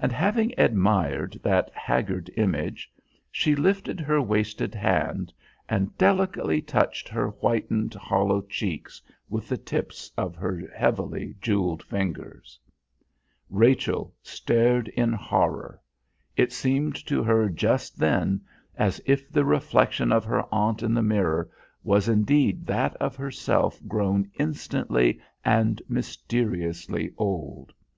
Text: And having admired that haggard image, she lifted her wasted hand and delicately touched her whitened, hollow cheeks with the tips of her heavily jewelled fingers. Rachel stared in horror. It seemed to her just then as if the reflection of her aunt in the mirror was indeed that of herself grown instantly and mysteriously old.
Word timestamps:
And 0.00 0.12
having 0.12 0.54
admired 0.58 1.38
that 1.42 1.70
haggard 1.74 2.30
image, 2.38 2.90
she 3.30 3.54
lifted 3.54 4.00
her 4.00 4.18
wasted 4.22 4.74
hand 4.74 5.30
and 5.68 5.94
delicately 5.98 6.62
touched 6.62 7.06
her 7.10 7.26
whitened, 7.32 7.92
hollow 7.92 8.40
cheeks 8.40 9.02
with 9.28 9.46
the 9.50 9.58
tips 9.58 10.10
of 10.16 10.36
her 10.36 10.62
heavily 10.74 11.34
jewelled 11.42 11.82
fingers. 11.82 12.58
Rachel 13.50 14.14
stared 14.22 14.88
in 14.88 15.12
horror. 15.12 15.82
It 16.34 16.50
seemed 16.50 16.96
to 17.06 17.22
her 17.22 17.50
just 17.50 17.98
then 17.98 18.40
as 18.74 19.02
if 19.04 19.30
the 19.30 19.44
reflection 19.44 20.12
of 20.12 20.24
her 20.24 20.44
aunt 20.50 20.82
in 20.82 20.94
the 20.94 21.02
mirror 21.02 21.50
was 21.84 22.08
indeed 22.08 22.64
that 22.68 22.96
of 22.96 23.16
herself 23.16 23.78
grown 23.86 24.30
instantly 24.38 25.20
and 25.44 25.82
mysteriously 25.90 27.12
old. 27.18 27.74